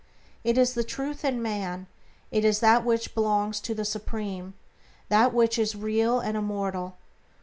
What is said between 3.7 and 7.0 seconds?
the Supreme: that which is real and immortal.